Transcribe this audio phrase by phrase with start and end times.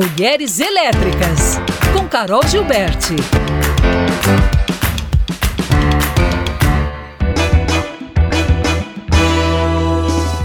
[0.00, 1.58] Mulheres Elétricas,
[1.92, 3.16] com Carol Gilberti.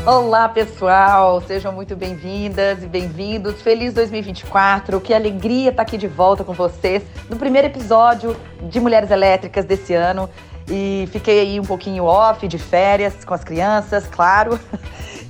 [0.05, 1.39] Olá, pessoal!
[1.39, 3.61] Sejam muito bem-vindas e bem-vindos.
[3.61, 4.99] Feliz 2024.
[4.99, 9.93] Que alegria estar aqui de volta com vocês no primeiro episódio de Mulheres Elétricas desse
[9.93, 10.29] ano.
[10.69, 14.59] E fiquei aí um pouquinho off, de férias, com as crianças, claro.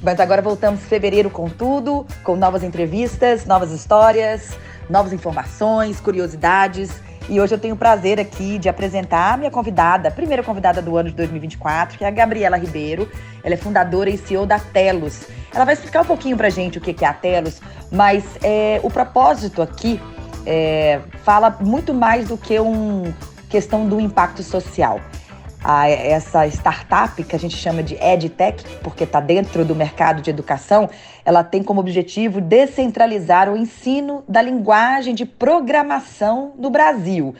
[0.05, 4.55] Mas agora voltamos em fevereiro com tudo, com novas entrevistas, novas histórias,
[4.87, 6.91] novas informações, curiosidades.
[7.27, 10.79] E hoje eu tenho o prazer aqui de apresentar a minha convidada, a primeira convidada
[10.79, 13.09] do ano de 2024, que é a Gabriela Ribeiro.
[13.43, 15.23] Ela é fundadora e CEO da Telos.
[15.51, 17.59] Ela vai explicar um pouquinho pra gente o que é a Telos,
[17.91, 19.99] mas é, o propósito aqui
[20.45, 23.11] é, fala muito mais do que uma
[23.49, 25.01] questão do impacto social
[25.67, 30.29] a essa startup que a gente chama de EdTech, porque está dentro do mercado de
[30.29, 30.87] educação,
[31.25, 37.33] ela tem como objetivo descentralizar o ensino da linguagem de programação no Brasil.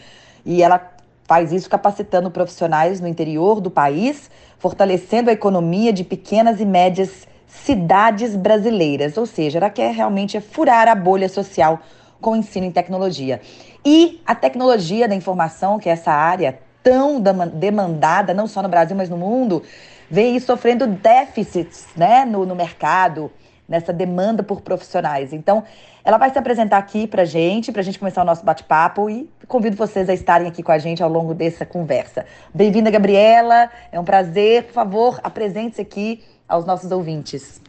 [0.43, 6.59] E ela faz isso capacitando profissionais no interior do país, fortalecendo a economia de pequenas
[6.59, 9.17] e médias cidades brasileiras.
[9.17, 11.79] Ou seja, ela quer realmente furar a bolha social
[12.19, 13.39] com o ensino em tecnologia.
[13.85, 18.95] E a tecnologia da informação, que é essa área tão demandada, não só no Brasil,
[18.95, 19.63] mas no mundo,
[20.07, 23.31] vem sofrendo déficits né, no, no mercado,
[23.67, 25.33] nessa demanda por profissionais.
[25.33, 25.63] Então,
[26.03, 29.27] ela vai se apresentar aqui para gente, para a gente começar o nosso bate-papo e
[29.47, 32.23] convido vocês a estarem aqui com a gente ao longo dessa conversa.
[32.53, 33.71] Bem-vinda, Gabriela.
[33.91, 34.65] É um prazer.
[34.65, 37.59] Por favor, apresente-se aqui aos nossos ouvintes.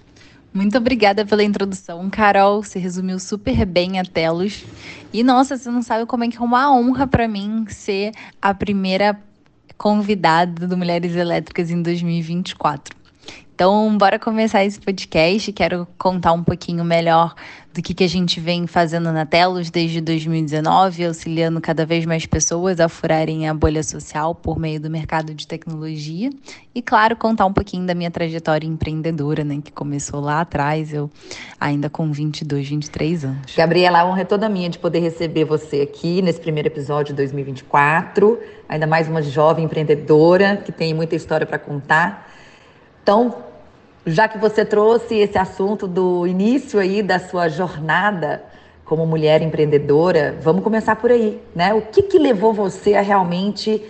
[0.56, 2.62] Muito obrigada pela introdução, Carol.
[2.62, 4.64] Você resumiu super bem a Telos.
[5.12, 8.54] E nossa, você não sabe como é que é uma honra para mim ser a
[8.54, 9.20] primeira
[9.76, 12.95] convidada do Mulheres Elétricas em 2024.
[13.56, 15.50] Então, bora começar esse podcast.
[15.50, 17.34] Quero contar um pouquinho melhor
[17.72, 22.26] do que, que a gente vem fazendo na Telos desde 2019, auxiliando cada vez mais
[22.26, 26.28] pessoas a furarem a bolha social por meio do mercado de tecnologia.
[26.74, 31.10] E, claro, contar um pouquinho da minha trajetória empreendedora, né, que começou lá atrás, eu
[31.58, 33.54] ainda com 22, 23 anos.
[33.56, 37.16] Gabriela, a honra é toda minha de poder receber você aqui nesse primeiro episódio de
[37.22, 38.38] 2024.
[38.68, 42.26] Ainda mais uma jovem empreendedora que tem muita história para contar.
[43.02, 43.45] Então,
[44.06, 48.44] já que você trouxe esse assunto do início aí da sua jornada
[48.84, 51.74] como mulher empreendedora, vamos começar por aí, né?
[51.74, 53.82] O que, que levou você a realmente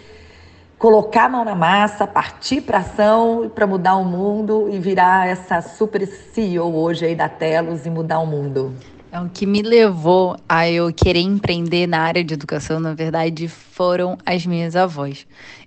[0.79, 5.61] colocar a mão na massa, partir para ação para mudar o mundo e virar essa
[5.61, 8.75] super CEO hoje aí da Telos e mudar o mundo?
[9.13, 13.49] É o que me levou a eu querer empreender na área de educação, na verdade,
[13.49, 15.27] foram as minhas avós.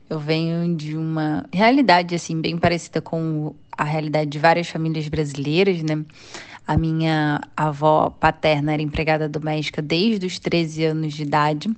[0.09, 5.81] Eu venho de uma realidade assim bem parecida com a realidade de várias famílias brasileiras,
[5.81, 6.03] né?
[6.67, 11.69] A minha avó paterna era empregada doméstica desde os 13 anos de idade.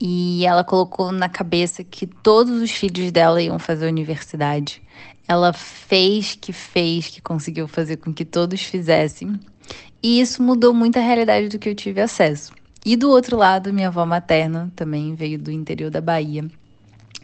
[0.00, 4.80] E ela colocou na cabeça que todos os filhos dela iam fazer universidade.
[5.28, 9.38] Ela fez que fez, que conseguiu fazer com que todos fizessem.
[10.02, 12.52] E isso mudou muito a realidade do que eu tive acesso.
[12.86, 16.48] E do outro lado, minha avó materna também veio do interior da Bahia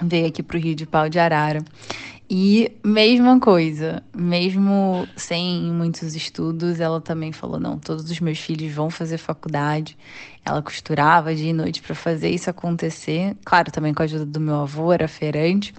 [0.03, 1.65] veio aqui para o Rio de Pau de Arara.
[2.37, 8.73] E mesma coisa, mesmo sem muitos estudos, ela também falou: não, todos os meus filhos
[8.73, 9.97] vão fazer faculdade.
[10.45, 13.37] Ela costurava dia e noite para fazer isso acontecer.
[13.45, 15.73] Claro, também com a ajuda do meu avô, era feirante,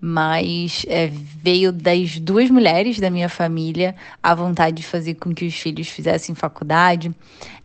[0.00, 5.44] mas é, veio das duas mulheres da minha família a vontade de fazer com que
[5.44, 7.12] os filhos fizessem faculdade,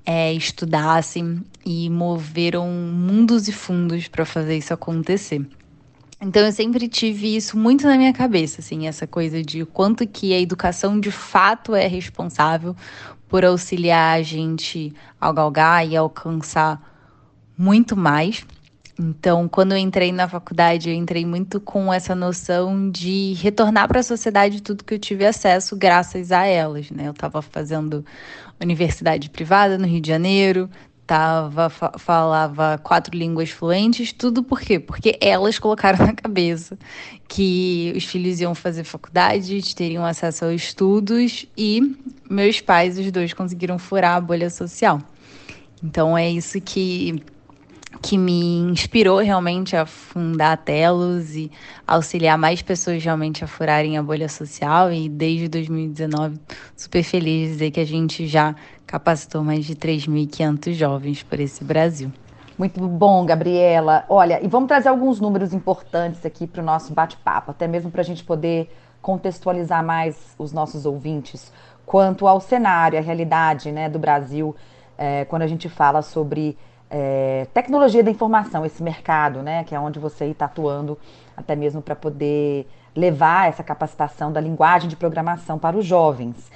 [0.04, 5.46] é, estudassem e moveram mundos e fundos para fazer isso acontecer.
[6.24, 10.36] Então eu sempre tive isso muito na minha cabeça, assim, essa coisa de quanto que
[10.36, 12.76] a educação de fato é responsável
[13.28, 16.80] por auxiliar a gente a galgar e alcançar
[17.58, 18.46] muito mais.
[19.00, 24.02] Então, quando eu entrei na faculdade, eu entrei muito com essa noção de retornar para
[24.02, 27.08] a sociedade tudo que eu tive acesso graças a elas, né?
[27.08, 28.06] Eu estava fazendo
[28.62, 30.70] universidade privada no Rio de Janeiro,
[31.12, 34.80] tava, falava quatro línguas fluentes, tudo por quê?
[34.80, 36.80] Porque elas colocaram na cabeça
[37.28, 41.98] que os filhos iam fazer faculdade, teriam acesso aos estudos e
[42.30, 45.02] meus pais, os dois, conseguiram furar a bolha social.
[45.84, 47.22] Então é isso que
[48.02, 51.52] que me inspirou realmente a fundar a Telos e
[51.86, 54.92] auxiliar mais pessoas realmente a furarem a bolha social.
[54.92, 56.40] E desde 2019,
[56.76, 58.56] super feliz de dizer que a gente já
[58.88, 62.12] capacitou mais de 3.500 jovens por esse Brasil.
[62.58, 64.04] Muito bom, Gabriela.
[64.10, 68.02] Olha, e vamos trazer alguns números importantes aqui para o nosso bate-papo, até mesmo para
[68.02, 68.70] a gente poder
[69.02, 71.52] contextualizar mais os nossos ouvintes
[71.86, 74.56] quanto ao cenário, a realidade né, do Brasil
[74.98, 76.58] é, quando a gente fala sobre
[76.92, 81.00] é, tecnologia da informação, esse mercado, né, que é onde você está atuando,
[81.36, 86.52] até mesmo para poder levar essa capacitação da linguagem de programação para os jovens.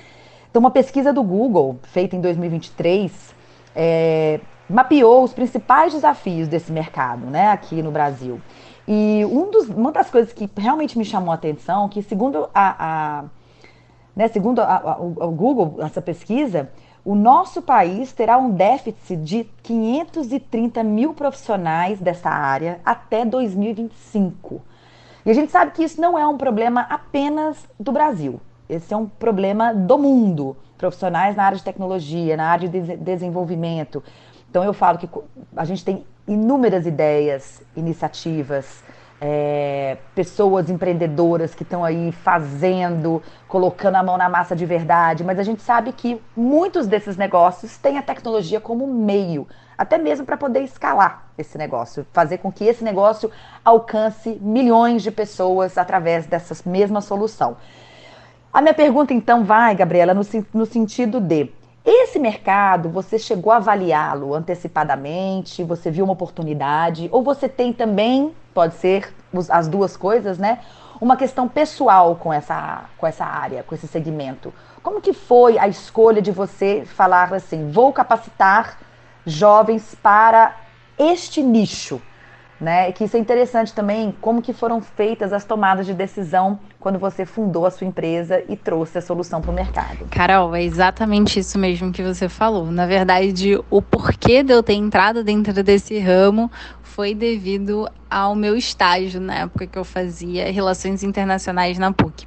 [0.52, 3.34] Então, uma pesquisa do Google, feita em 2023,
[3.74, 8.42] é, mapeou os principais desafios desse mercado, né, aqui no Brasil.
[8.86, 12.76] E um dos, uma das coisas que realmente me chamou a atenção, que segundo a,
[12.80, 13.24] a
[14.14, 16.70] né, segundo a, a, o Google, essa pesquisa,
[17.06, 24.60] o nosso país terá um déficit de 530 mil profissionais dessa área até 2025.
[25.24, 28.42] E a gente sabe que isso não é um problema apenas do Brasil.
[28.68, 30.58] Esse é um problema do mundo.
[30.80, 34.04] Profissionais na área de tecnologia, na área de desenvolvimento.
[34.50, 35.08] Então eu falo que
[35.56, 38.84] a gente tem inúmeras ideias, iniciativas,
[39.20, 45.40] é, pessoas empreendedoras que estão aí fazendo, colocando a mão na massa de verdade, mas
[45.40, 49.48] a gente sabe que muitos desses negócios têm a tecnologia como meio,
[49.78, 53.32] até mesmo para poder escalar esse negócio, fazer com que esse negócio
[53.64, 57.58] alcance milhões de pessoas através dessa mesma solução.
[58.52, 60.22] A minha pergunta então vai, Gabriela, no,
[60.54, 61.52] no sentido de
[61.86, 65.64] esse mercado, você chegou a avaliá-lo antecipadamente?
[65.64, 67.08] Você viu uma oportunidade?
[67.12, 69.14] Ou você tem também, pode ser
[69.50, 70.60] as duas coisas, né?
[71.02, 74.54] Uma questão pessoal com essa, com essa área, com esse segmento.
[74.82, 78.80] Como que foi a escolha de você falar assim, vou capacitar
[79.26, 80.56] jovens para
[80.98, 82.02] este nicho?
[82.60, 82.92] né?
[82.92, 87.26] Que isso é interessante também, como que foram feitas as tomadas de decisão quando você
[87.26, 90.06] fundou a sua empresa e trouxe a solução para o mercado.
[90.10, 92.72] Carol, é exatamente isso mesmo que você falou.
[92.72, 96.50] Na verdade, o porquê de eu ter entrado dentro desse ramo
[96.96, 102.26] foi devido ao meu estágio na época que eu fazia relações internacionais na PUC.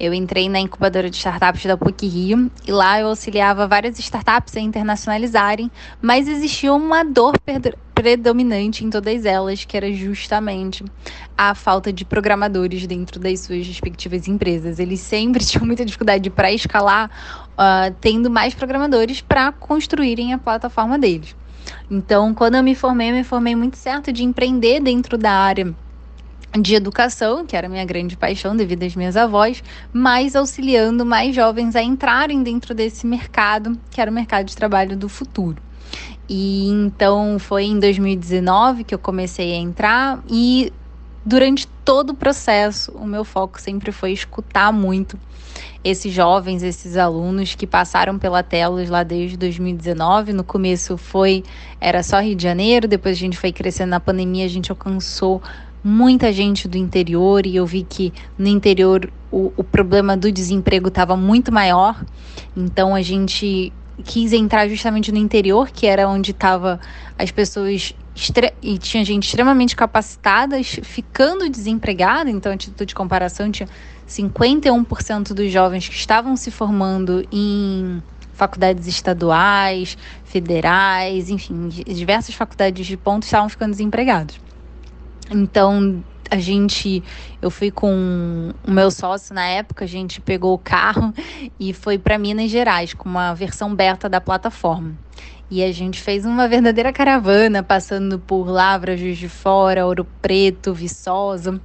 [0.00, 4.56] Eu entrei na incubadora de startups da PUC Rio e lá eu auxiliava várias startups
[4.56, 5.70] a internacionalizarem,
[6.02, 7.34] mas existia uma dor
[7.94, 10.84] predominante em todas elas, que era justamente
[11.36, 14.80] a falta de programadores dentro das suas respectivas empresas.
[14.80, 17.08] Eles sempre tinham muita dificuldade para escalar,
[17.52, 21.37] uh, tendo mais programadores para construírem a plataforma deles.
[21.90, 25.74] Então, quando eu me formei, eu me formei muito certo de empreender dentro da área
[26.58, 29.62] de educação, que era minha grande paixão devido às minhas avós,
[29.92, 34.96] mas auxiliando mais jovens a entrarem dentro desse mercado, que era o mercado de trabalho
[34.96, 35.60] do futuro.
[36.28, 40.72] E então foi em 2019 que eu comecei a entrar e
[41.24, 45.18] durante todo o processo o meu foco sempre foi escutar muito
[45.82, 50.32] esses jovens, esses alunos que passaram pela Telos lá desde 2019.
[50.32, 51.44] No começo foi
[51.80, 55.42] era só Rio de Janeiro, depois a gente foi crescendo na pandemia, a gente alcançou
[55.82, 60.88] muita gente do interior e eu vi que no interior o, o problema do desemprego
[60.88, 62.04] estava muito maior.
[62.56, 63.72] Então a gente
[64.04, 66.80] quis entrar justamente no interior, que era onde estava
[67.18, 67.94] as pessoas
[68.60, 73.68] e tinha gente extremamente capacitada ficando desempregada, então a título de comparação tinha
[74.08, 78.02] 51% dos jovens que estavam se formando em
[78.32, 84.40] faculdades estaduais, federais, enfim, diversas faculdades de ponto estavam ficando desempregados.
[85.30, 87.02] Então, a gente,
[87.40, 91.12] eu fui com o meu sócio na época, a gente pegou o carro
[91.58, 94.94] e foi para Minas Gerais com uma versão beta da plataforma.
[95.50, 100.74] E a gente fez uma verdadeira caravana, passando por Lavra, Juiz de Fora, Ouro Preto,
[100.74, 101.58] Viçosa.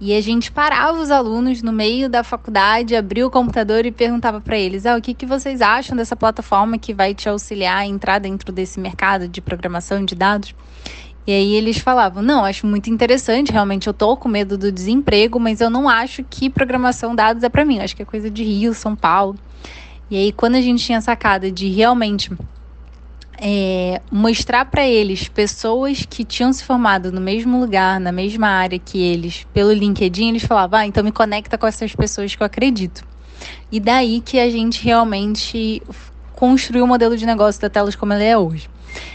[0.00, 4.40] E a gente parava os alunos no meio da faculdade, abria o computador e perguntava
[4.40, 7.86] para eles: ah, o que, que vocês acham dessa plataforma que vai te auxiliar a
[7.86, 10.54] entrar dentro desse mercado de programação de dados?
[11.26, 15.38] E aí eles falavam: não, acho muito interessante, realmente eu tô com medo do desemprego,
[15.38, 18.42] mas eu não acho que programação dados é para mim, acho que é coisa de
[18.42, 19.36] Rio, São Paulo.
[20.10, 22.30] E aí, quando a gente tinha sacada de realmente
[23.38, 28.78] é, mostrar para eles pessoas que tinham se formado no mesmo lugar, na mesma área
[28.78, 32.46] que eles, pelo LinkedIn, eles falavam: ah, então me conecta com essas pessoas que eu
[32.46, 33.04] acredito.
[33.70, 35.82] E daí que a gente realmente
[36.34, 38.68] construiu o modelo de negócio da Telos como ele é hoje.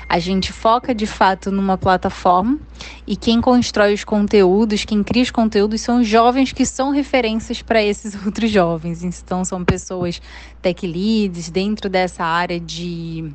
[0.10, 2.58] A gente foca de fato numa plataforma
[3.06, 7.84] e quem constrói os conteúdos, quem cria os conteúdos são jovens que são referências para
[7.84, 9.04] esses outros jovens.
[9.04, 10.22] Então são pessoas
[10.62, 13.34] tech leads dentro dessa área de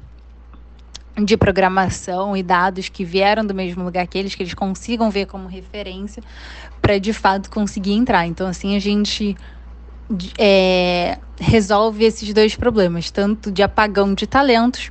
[1.23, 5.27] de programação e dados que vieram do mesmo lugar que eles, que eles consigam ver
[5.27, 6.23] como referência
[6.81, 8.27] para de fato conseguir entrar.
[8.27, 9.37] Então, assim, a gente
[10.39, 14.91] é, resolve esses dois problemas, tanto de apagão de talentos,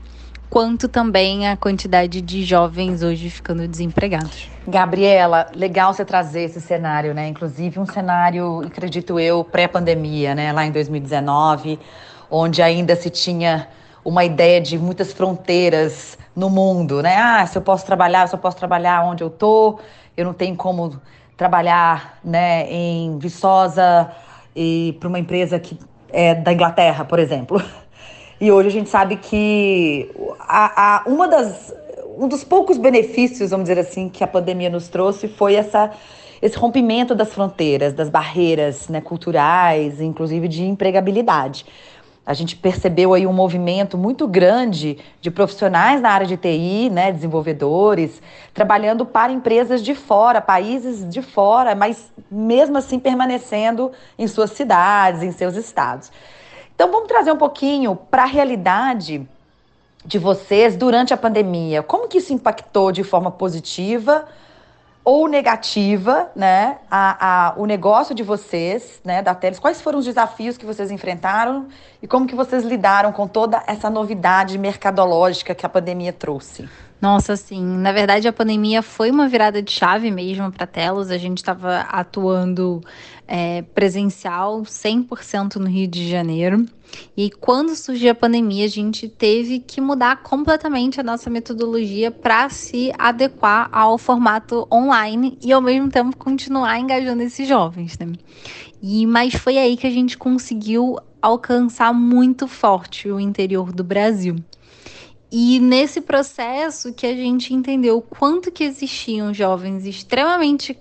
[0.51, 4.49] quanto também a quantidade de jovens hoje ficando desempregados.
[4.67, 7.29] Gabriela, legal você trazer esse cenário, né?
[7.29, 10.51] Inclusive um cenário, acredito eu, pré-pandemia, né?
[10.51, 11.79] Lá em 2019,
[12.29, 13.69] onde ainda se tinha
[14.03, 17.15] uma ideia de muitas fronteiras no mundo, né?
[17.15, 19.79] Ah, se eu posso trabalhar, eu só posso trabalhar onde eu tô,
[20.17, 20.99] eu não tenho como
[21.37, 24.11] trabalhar, né, em Viçosa
[24.53, 25.79] e para uma empresa que
[26.09, 27.63] é da Inglaterra, por exemplo.
[28.41, 31.71] E hoje a gente sabe que a, a, uma das,
[32.17, 35.91] um dos poucos benefícios, vamos dizer assim, que a pandemia nos trouxe foi essa,
[36.41, 41.67] esse rompimento das fronteiras, das barreiras né, culturais, inclusive de empregabilidade.
[42.25, 47.11] A gente percebeu aí um movimento muito grande de profissionais na área de TI, né,
[47.11, 48.23] desenvolvedores,
[48.55, 55.21] trabalhando para empresas de fora, países de fora, mas mesmo assim permanecendo em suas cidades,
[55.21, 56.11] em seus estados.
[56.81, 59.29] Então vamos trazer um pouquinho para a realidade
[60.03, 61.83] de vocês durante a pandemia.
[61.83, 64.27] Como que isso impactou de forma positiva
[65.03, 70.05] ou negativa, né, a, a, o negócio de vocês, né, da Teles, quais foram os
[70.05, 71.67] desafios que vocês enfrentaram
[72.01, 76.67] e como que vocês lidaram com toda essa novidade mercadológica que a pandemia trouxe?
[77.01, 77.65] Nossa, sim.
[77.79, 81.09] Na verdade, a pandemia foi uma virada de chave mesmo para Telos.
[81.09, 82.79] A gente estava atuando
[83.27, 86.63] é, presencial 100% no Rio de Janeiro.
[87.17, 92.49] E quando surgiu a pandemia, a gente teve que mudar completamente a nossa metodologia para
[92.49, 98.13] se adequar ao formato online e ao mesmo tempo continuar engajando esses jovens, né?
[98.79, 104.35] E mas foi aí que a gente conseguiu alcançar muito forte o interior do Brasil.
[105.31, 110.77] E nesse processo que a gente entendeu o quanto que existiam jovens extremamente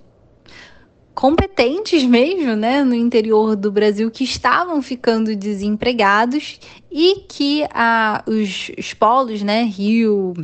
[1.14, 6.58] competentes mesmo, né, no interior do Brasil que estavam ficando desempregados
[6.90, 10.34] e que ah, os, os polos, né, Rio,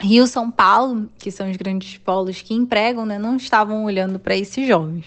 [0.00, 4.36] Rio, São Paulo, que são os grandes polos que empregam, né, não estavam olhando para
[4.36, 5.06] esses jovens.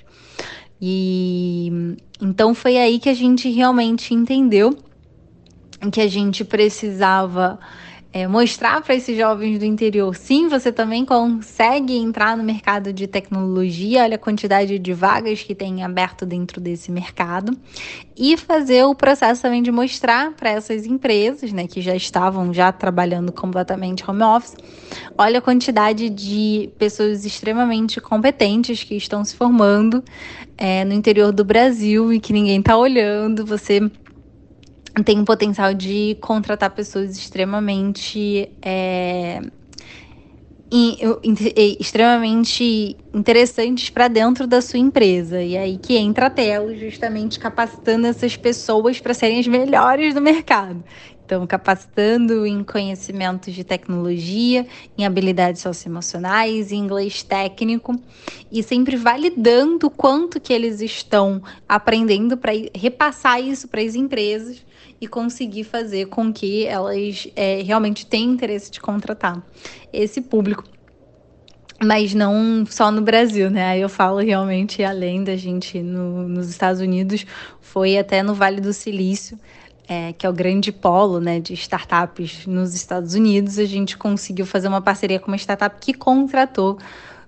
[0.82, 4.77] E então foi aí que a gente realmente entendeu
[5.91, 7.60] que a gente precisava
[8.15, 13.07] é, mostrar para esses jovens do interior, sim, você também consegue entrar no mercado de
[13.07, 17.51] tecnologia, olha a quantidade de vagas que tem aberto dentro desse mercado,
[18.15, 22.72] e fazer o processo também de mostrar para essas empresas, né, que já estavam já
[22.72, 24.55] trabalhando completamente home office,
[25.17, 30.01] olha a quantidade de pessoas extremamente competentes que estão se formando
[30.57, 33.91] é, no interior do Brasil e que ninguém está olhando, você
[35.03, 38.49] tem o potencial de contratar pessoas extremamente.
[38.61, 39.41] É,
[41.79, 45.41] extremamente interessantes para dentro da sua empresa.
[45.41, 50.21] E aí que entra a Telo, justamente capacitando essas pessoas para serem as melhores do
[50.21, 50.83] mercado.
[51.25, 58.00] Então, capacitando em conhecimentos de tecnologia, em habilidades socioemocionais, em inglês técnico
[58.51, 64.63] e sempre validando quanto que eles estão aprendendo para repassar isso para as empresas
[65.01, 69.44] e conseguir fazer com que elas é, realmente tenham interesse de contratar
[69.91, 70.63] esse público.
[71.84, 73.77] Mas não só no Brasil, né?
[73.77, 77.25] Eu falo realmente além da gente no, nos Estados Unidos,
[77.60, 79.38] foi até no Vale do Silício,
[79.88, 84.46] é, que é o grande polo né, de startups nos Estados Unidos, a gente conseguiu
[84.46, 86.77] fazer uma parceria com uma startup que contratou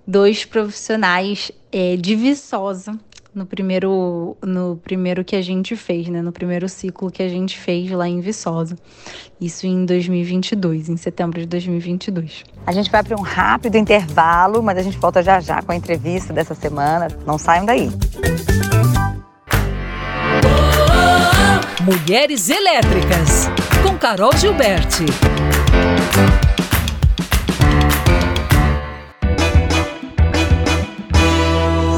[0.06, 2.98] dois profissionais é, de Viçosa
[3.34, 6.20] no primeiro, no primeiro que a gente fez, né?
[6.20, 8.76] No primeiro ciclo que a gente fez lá em Viçosa.
[9.40, 12.44] Isso em 2022, em setembro de 2022.
[12.66, 15.76] A gente vai para um rápido intervalo, mas a gente volta já já com a
[15.76, 17.08] entrevista dessa semana.
[17.24, 17.88] Não saiam daí.
[21.88, 23.48] Mulheres Elétricas,
[23.82, 25.06] com Carol Gilberti.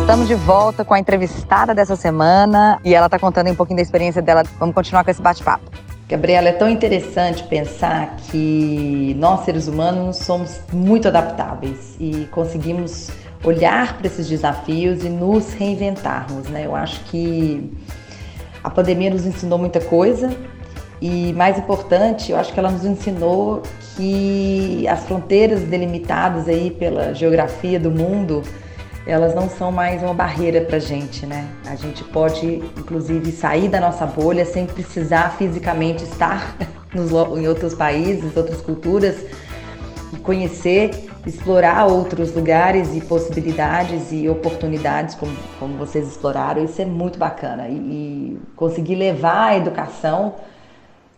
[0.00, 3.82] Estamos de volta com a entrevistada dessa semana e ela está contando um pouquinho da
[3.82, 4.44] experiência dela.
[4.61, 5.68] Vamos continuar com esse bate-papo.
[6.09, 13.11] Gabriela, é tão interessante pensar que nós, seres humanos, somos muito adaptáveis e conseguimos
[13.42, 16.64] olhar para esses desafios e nos reinventarmos, né?
[16.64, 17.76] Eu acho que
[18.62, 20.31] a pandemia nos ensinou muita coisa
[21.00, 23.62] e, mais importante, eu acho que ela nos ensinou
[23.97, 28.43] que as fronteiras delimitadas aí pela geografia do mundo
[29.07, 31.49] elas não são mais uma barreira para a gente, né?
[31.67, 36.55] A gente pode, inclusive, sair da nossa bolha sem precisar fisicamente estar
[36.95, 39.17] nos, em outros países, outras culturas,
[40.23, 46.64] conhecer, explorar outros lugares e possibilidades e oportunidades, como, como vocês exploraram.
[46.64, 47.68] Isso é muito bacana.
[47.68, 50.34] E, e conseguir levar a educação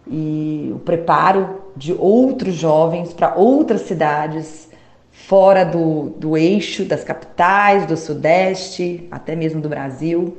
[0.06, 4.68] e o preparo de outros jovens para outras cidades
[5.10, 10.36] fora do, do eixo das capitais, do Sudeste, até mesmo do Brasil.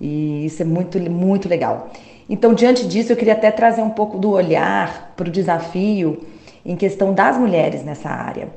[0.00, 1.90] E isso é muito, muito legal.
[2.30, 6.22] Então, diante disso, eu queria até trazer um pouco do olhar para o desafio
[6.64, 8.48] em questão das mulheres nessa área.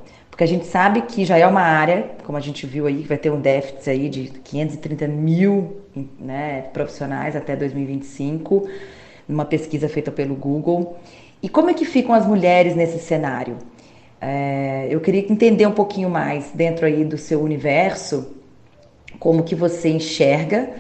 [0.41, 3.07] Porque a gente sabe que já é uma área, como a gente viu aí, que
[3.07, 5.83] vai ter um déficit aí de 530 mil
[6.19, 8.67] né, profissionais até 2025,
[9.27, 10.98] numa pesquisa feita pelo Google.
[11.43, 13.55] E como é que ficam as mulheres nesse cenário?
[14.19, 18.36] É, eu queria entender um pouquinho mais dentro aí do seu universo,
[19.19, 20.71] como que você enxerga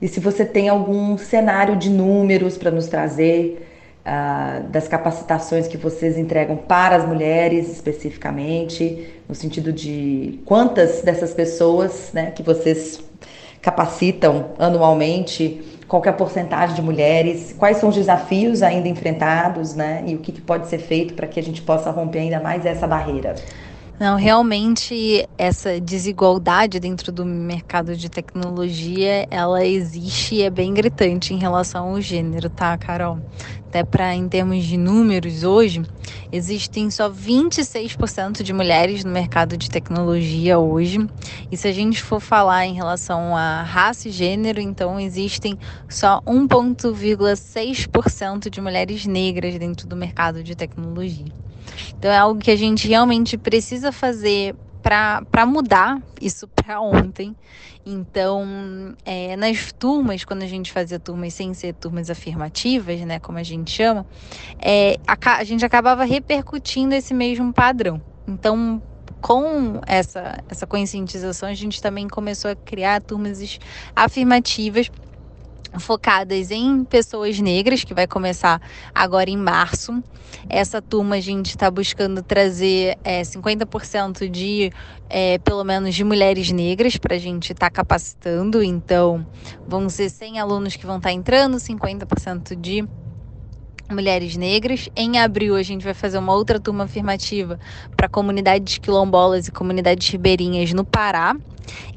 [0.00, 3.67] e se você tem algum cenário de números para nos trazer
[4.08, 11.34] uh, das capacitações que vocês entregam para as mulheres especificamente, no sentido de quantas dessas
[11.34, 13.00] pessoas né, que vocês
[13.60, 20.04] capacitam anualmente, qual é a porcentagem de mulheres, quais são os desafios ainda enfrentados, né?
[20.06, 22.64] E o que, que pode ser feito para que a gente possa romper ainda mais
[22.64, 23.34] essa barreira.
[23.98, 31.34] Não, realmente essa desigualdade dentro do mercado de tecnologia, ela existe e é bem gritante
[31.34, 33.18] em relação ao gênero, tá, Carol?
[33.66, 35.82] Até para em termos de números hoje,
[36.30, 41.04] existem só 26% de mulheres no mercado de tecnologia hoje.
[41.50, 46.20] E se a gente for falar em relação a raça e gênero, então existem só
[46.24, 51.26] 1,6% de mulheres negras dentro do mercado de tecnologia.
[51.98, 57.36] Então é algo que a gente realmente precisa fazer para mudar isso para ontem.
[57.84, 63.38] Então, é, nas turmas, quando a gente fazia turmas sem ser turmas afirmativas, né, como
[63.38, 64.06] a gente chama,
[64.58, 68.00] é, a, a gente acabava repercutindo esse mesmo padrão.
[68.26, 68.82] Então,
[69.20, 73.58] com essa, essa conscientização, a gente também começou a criar turmas
[73.96, 74.90] afirmativas
[75.78, 78.60] focadas em pessoas negras, que vai começar
[78.94, 80.02] agora em março.
[80.48, 84.70] Essa turma a gente está buscando trazer é, 50% de,
[85.08, 88.62] é, pelo menos, de mulheres negras para a gente estar tá capacitando.
[88.62, 89.26] Então,
[89.66, 92.86] vão ser 100 alunos que vão estar tá entrando, 50% de
[93.90, 94.88] mulheres negras.
[94.94, 97.58] Em abril, a gente vai fazer uma outra turma afirmativa
[97.96, 101.36] para comunidades quilombolas e comunidades ribeirinhas no Pará.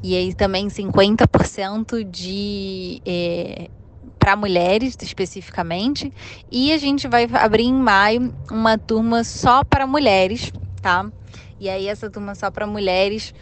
[0.02, 3.00] E aí também 50% de.
[3.06, 3.70] É,
[4.18, 6.12] para mulheres especificamente,
[6.48, 11.10] e a gente vai abrir em maio uma turma só para mulheres, tá?
[11.58, 13.34] E aí essa turma só para mulheres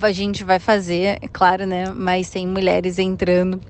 [0.00, 3.60] a gente vai fazer, é claro, né, mas sem mulheres entrando,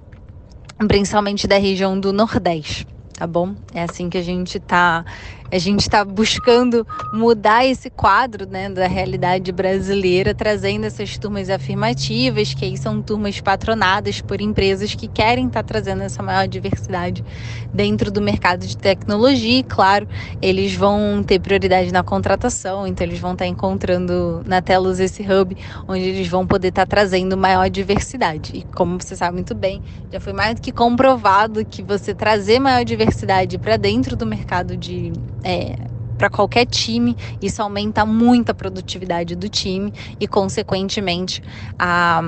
[0.86, 2.86] principalmente da região do Nordeste
[3.18, 3.56] tá bom?
[3.74, 5.04] É assim que a gente tá
[5.50, 12.52] a gente está buscando mudar esse quadro né, da realidade brasileira, trazendo essas turmas afirmativas,
[12.52, 17.24] que aí são turmas patronadas por empresas que querem estar tá trazendo essa maior diversidade
[17.72, 19.60] dentro do mercado de tecnologia.
[19.60, 20.06] E, claro,
[20.42, 25.22] eles vão ter prioridade na contratação, então eles vão estar tá encontrando na Telos esse
[25.22, 25.56] hub,
[25.86, 28.52] onde eles vão poder estar tá trazendo maior diversidade.
[28.54, 29.82] E como você sabe muito bem,
[30.12, 34.76] já foi mais do que comprovado que você trazer maior diversidade para dentro do mercado
[34.76, 35.12] de
[35.44, 35.76] é,
[36.16, 41.42] para qualquer time, isso aumenta muito a produtividade do time e, consequentemente,
[41.78, 42.22] a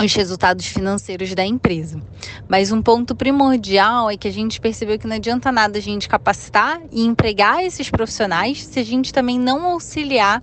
[0.00, 2.00] os resultados financeiros da empresa.
[2.48, 6.08] Mas um ponto primordial é que a gente percebeu que não adianta nada a gente
[6.08, 10.40] capacitar e empregar esses profissionais se a gente também não auxiliar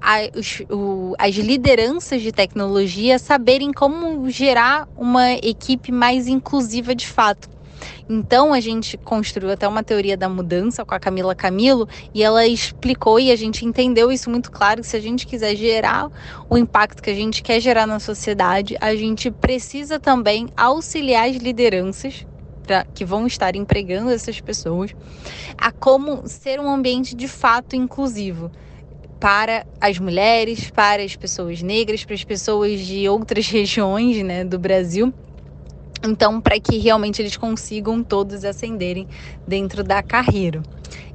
[0.00, 7.48] as, lideranças de tecnologia saberem como gerar uma equipe mais inclusiva de fato.
[8.08, 12.46] Então a gente construiu até uma teoria da mudança com a Camila Camilo e ela
[12.46, 16.08] explicou e a gente entendeu isso muito claro que se a gente quiser gerar
[16.48, 21.36] o impacto que a gente quer gerar na sociedade, a gente precisa também auxiliar as
[21.36, 22.26] lideranças
[22.94, 24.94] que vão estar empregando essas pessoas
[25.56, 28.50] a como ser um ambiente de fato inclusivo
[29.18, 34.58] para as mulheres, para as pessoas negras, para as pessoas de outras regiões né, do
[34.58, 35.12] Brasil
[36.06, 39.06] então, para que realmente eles consigam todos ascenderem
[39.46, 40.62] dentro da carreira.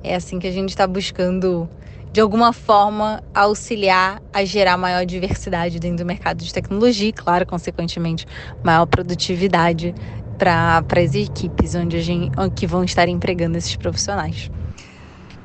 [0.04, 1.70] É assim que a gente está buscando,
[2.12, 7.46] de alguma forma, auxiliar a gerar maior diversidade dentro do mercado de tecnologia e, claro,
[7.46, 8.26] consequentemente,
[8.64, 9.96] maior produtividade
[10.38, 14.52] para as equipes onde a gente, que vão estar empregando esses profissionais.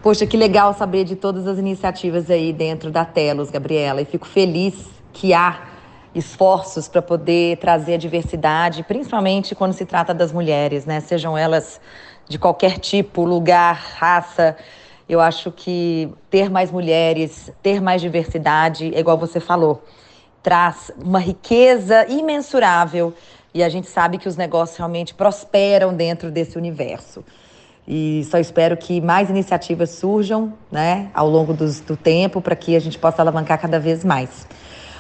[0.03, 4.01] Poxa, que legal saber de todas as iniciativas aí dentro da Telos, Gabriela.
[4.01, 4.75] E fico feliz
[5.13, 5.68] que há
[6.19, 11.01] esforços para poder trazer a diversidade, principalmente quando se trata das mulheres, né?
[11.01, 11.81] Sejam elas
[12.29, 14.57] de qualquer tipo, lugar, raça.
[15.09, 19.83] Eu acho que ter mais mulheres, ter mais diversidade, é igual você falou,
[20.43, 23.15] traz uma riqueza imensurável
[23.55, 27.25] e a gente sabe que os negócios realmente prosperam dentro desse universo.
[27.87, 32.77] E só espero que mais iniciativas surjam né, ao longo dos, do tempo para que
[32.77, 34.47] a gente possa alavancar cada vez mais.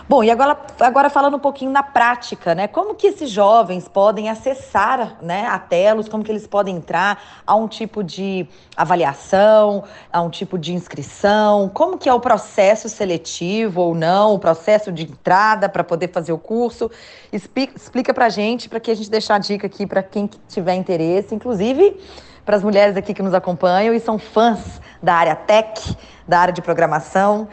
[0.08, 2.66] Bom, e agora, agora falando um pouquinho na prática, né?
[2.66, 7.54] Como que esses jovens podem acessar né, a Telos, como que eles podem entrar a
[7.54, 13.82] um tipo de avaliação, a um tipo de inscrição, como que é o processo seletivo
[13.82, 16.90] ou não, o processo de entrada para poder fazer o curso.
[17.30, 20.74] Explica, explica pra gente, para que a gente deixar a dica aqui para quem tiver
[20.74, 22.00] interesse, inclusive
[22.46, 25.94] para as mulheres aqui que nos acompanham e são fãs da área tech,
[26.26, 27.46] da área de programação.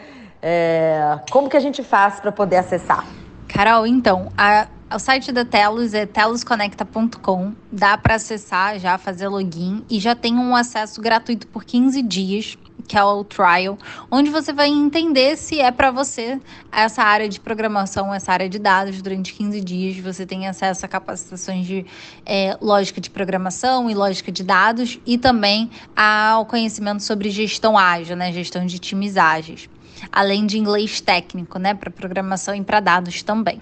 [0.48, 3.04] É, como que a gente faz para poder acessar?
[3.48, 7.52] Carol, então, a, o site da Telos é telosconecta.com.
[7.72, 12.56] Dá para acessar já, fazer login e já tem um acesso gratuito por 15 dias,
[12.86, 13.76] que é o trial,
[14.08, 18.60] onde você vai entender se é para você essa área de programação, essa área de
[18.60, 19.96] dados durante 15 dias.
[19.98, 21.84] Você tem acesso a capacitações de
[22.24, 28.14] é, lógica de programação e lógica de dados e também ao conhecimento sobre gestão ágil,
[28.14, 29.68] né, gestão de times ágeis
[30.10, 33.60] além de inglês técnico, né, para programação e para dados também.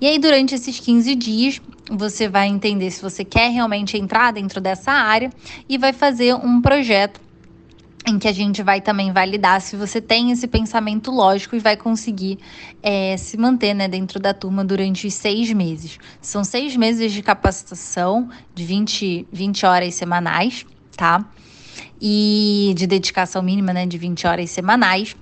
[0.00, 4.60] E aí, durante esses 15 dias, você vai entender se você quer realmente entrar dentro
[4.60, 5.30] dessa área
[5.68, 7.20] e vai fazer um projeto
[8.06, 11.76] em que a gente vai também validar se você tem esse pensamento lógico e vai
[11.76, 12.38] conseguir
[12.80, 15.98] é, se manter né, dentro da turma durante os seis meses.
[16.20, 20.64] São seis meses de capacitação de 20, 20 horas semanais,
[20.96, 21.24] tá?
[22.00, 25.16] E de dedicação mínima né, de 20 horas semanais.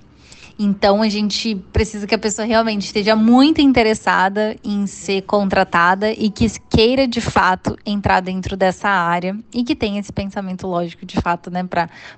[0.57, 6.29] Então a gente precisa que a pessoa realmente esteja muito interessada em ser contratada e
[6.29, 11.19] que queira de fato entrar dentro dessa área e que tenha esse pensamento lógico de
[11.19, 11.67] fato, né,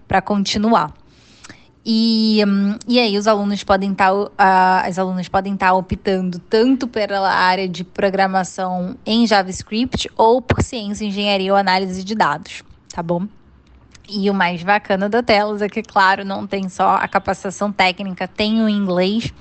[0.08, 0.94] para continuar.
[1.90, 5.74] E, um, e aí os alunos podem estar, tá, uh, as alunas podem estar tá
[5.74, 12.14] optando tanto pela área de programação em JavaScript ou por ciência, engenharia ou análise de
[12.14, 12.62] dados,
[12.94, 13.26] tá bom?
[14.10, 18.26] E o mais bacana da Telos é que, claro, não tem só a capacitação técnica,
[18.26, 19.34] tem o inglês,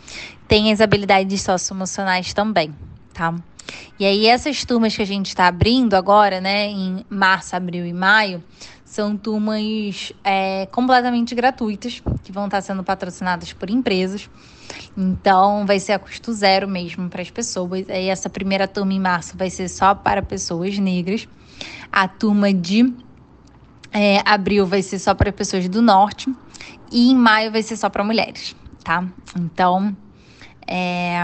[0.49, 2.75] tem as habilidades socioemocionais também,
[3.15, 3.33] tá?
[3.99, 7.93] E aí, essas turmas que a gente está abrindo agora, né, em março, abril e
[7.93, 8.43] maio,
[8.85, 14.29] são turmas é, completamente gratuitas, que vão estar sendo patrocinadas por empresas.
[14.97, 17.85] Então, vai ser a custo zero mesmo para as pessoas.
[17.89, 21.29] E essa primeira turma em março vai ser só para pessoas negras.
[21.93, 22.93] A turma de
[23.97, 26.31] é, abril vai ser só para pessoas do norte
[26.93, 28.55] e em maio vai ser só para mulheres,
[28.85, 29.03] tá?
[29.35, 29.97] Então,
[30.67, 31.17] é,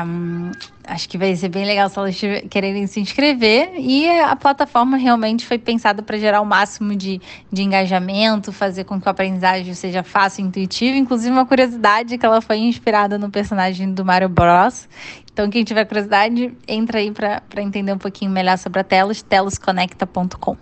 [0.85, 3.75] acho que vai ser bem legal se elas quererem se inscrever.
[3.77, 7.21] E a plataforma realmente foi pensada para gerar o máximo de,
[7.53, 10.97] de engajamento, fazer com que o aprendizagem seja fácil e intuitivo.
[10.97, 14.89] Inclusive, uma curiosidade que ela foi inspirada no personagem do Mario Bros.
[15.31, 20.57] Então, quem tiver curiosidade, entra aí para entender um pouquinho melhor sobre a Telos, telosconecta.com.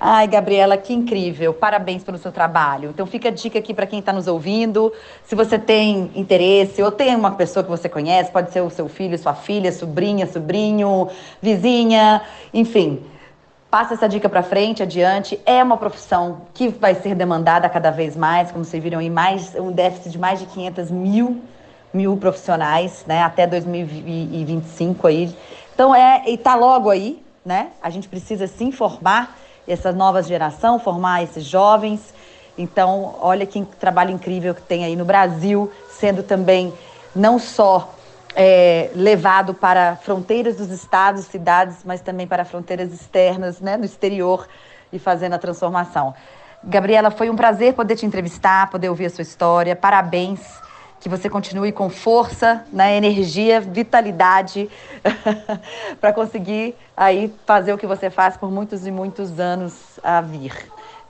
[0.00, 1.52] Ai, Gabriela, que incrível.
[1.52, 2.90] Parabéns pelo seu trabalho.
[2.90, 4.92] Então fica a dica aqui para quem está nos ouvindo.
[5.24, 8.88] Se você tem interesse ou tem uma pessoa que você conhece, pode ser o seu
[8.88, 11.08] filho, sua filha, sobrinha, sobrinho,
[11.42, 12.22] vizinha,
[12.54, 13.02] enfim.
[13.68, 15.38] Passa essa dica para frente, adiante.
[15.44, 19.52] É uma profissão que vai ser demandada cada vez mais, como vocês viram aí, mais
[19.56, 21.42] um déficit de mais de 500 mil,
[21.92, 25.36] mil profissionais, né, até 2025 aí.
[25.74, 27.68] Então é e tá logo aí, né?
[27.82, 29.36] A gente precisa se informar
[29.68, 32.14] essa nova geração, formar esses jovens.
[32.56, 36.72] Então, olha que trabalho incrível que tem aí no Brasil, sendo também
[37.14, 37.94] não só
[38.34, 44.48] é, levado para fronteiras dos estados, cidades, mas também para fronteiras externas, né, no exterior,
[44.92, 46.14] e fazendo a transformação.
[46.64, 49.76] Gabriela, foi um prazer poder te entrevistar, poder ouvir a sua história.
[49.76, 50.40] Parabéns
[51.00, 54.68] que você continue com força, né, energia, vitalidade
[56.00, 60.52] para conseguir aí fazer o que você faz por muitos e muitos anos a vir.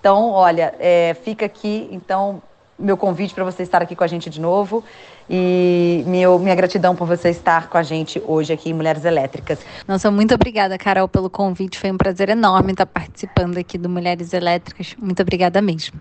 [0.00, 2.42] Então, olha, é, fica aqui então
[2.78, 4.84] meu convite para você estar aqui com a gente de novo
[5.30, 9.58] e meu, minha gratidão por você estar com a gente hoje aqui em Mulheres Elétricas.
[9.86, 11.78] Nossa, muito obrigada, Carol, pelo convite.
[11.78, 14.94] Foi um prazer enorme estar participando aqui do Mulheres Elétricas.
[14.98, 15.98] Muito obrigada mesmo.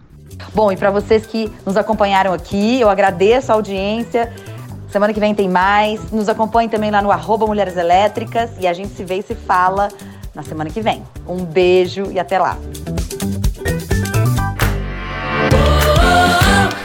[0.53, 4.31] Bom, e para vocês que nos acompanharam aqui, eu agradeço a audiência.
[4.89, 6.11] Semana que vem tem mais.
[6.11, 9.35] Nos acompanhe também lá no arroba Mulheres Elétricas e a gente se vê e se
[9.35, 9.89] fala
[10.33, 11.03] na semana que vem.
[11.27, 12.57] Um beijo e até lá.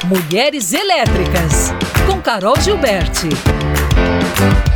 [0.06, 1.72] Mulheres Elétricas,
[2.22, 4.71] Carol Gilberti.